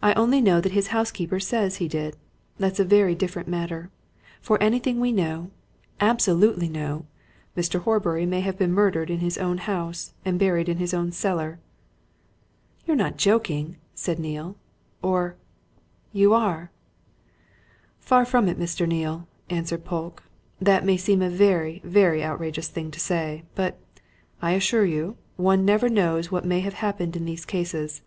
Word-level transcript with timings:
I 0.00 0.12
only 0.14 0.40
know 0.40 0.60
that 0.60 0.70
his 0.70 0.86
housekeeper 0.94 1.40
says 1.40 1.78
he 1.78 1.88
did. 1.88 2.16
That's 2.56 2.78
a 2.78 2.84
very 2.84 3.16
different 3.16 3.48
matter. 3.48 3.90
For 4.40 4.62
anything 4.62 5.00
we 5.00 5.10
know 5.10 5.50
absolutely 5.98 6.68
know! 6.68 7.06
Mr. 7.56 7.80
Horbury 7.80 8.26
may 8.26 8.42
have 8.42 8.56
been 8.56 8.72
murdered 8.72 9.10
in 9.10 9.18
his 9.18 9.36
own 9.38 9.58
house, 9.58 10.14
and 10.24 10.38
buried 10.38 10.68
in 10.68 10.76
his 10.76 10.94
own 10.94 11.10
cellar." 11.10 11.58
"You're 12.84 12.94
not 12.96 13.16
joking?" 13.16 13.74
said 13.92 14.20
Neale. 14.20 14.54
"Or 15.02 15.34
you 16.12 16.32
are!" 16.32 16.70
"Far 17.98 18.24
from 18.24 18.46
it, 18.48 18.60
Mr. 18.60 18.86
Neale," 18.86 19.26
answered 19.50 19.84
Polke. 19.84 20.22
"That 20.60 20.84
may 20.84 20.96
seem 20.96 21.20
a 21.22 21.28
very, 21.28 21.80
very 21.82 22.22
outrageous 22.22 22.68
thing 22.68 22.92
to 22.92 23.00
say, 23.00 23.42
but, 23.56 23.80
I 24.40 24.52
assure 24.52 24.84
you, 24.86 25.16
one 25.34 25.64
never 25.64 25.88
knows 25.88 26.30
what 26.30 26.44
may 26.44 26.58
not 26.62 26.66
have 26.66 26.74
happened 26.74 27.16
in 27.16 27.24
these 27.24 27.44
cases. 27.44 28.02